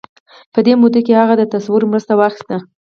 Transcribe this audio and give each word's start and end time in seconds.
په 0.53 0.59
دې 0.65 0.73
موده 0.81 1.01
کې 1.05 1.13
هغه 1.21 1.33
د 1.37 1.43
تصور 1.53 1.81
مرسته 1.91 2.13
واخيسته. 2.15 2.57